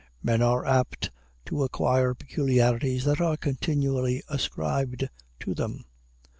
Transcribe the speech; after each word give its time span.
Men 0.23 0.41
are 0.41 0.65
apt 0.65 1.11
to 1.45 1.61
acquire 1.61 2.15
peculiarities 2.15 3.03
that 3.05 3.21
are 3.21 3.37
continually 3.37 4.23
ascribed 4.27 5.07
to 5.41 5.53
them. 5.53 5.85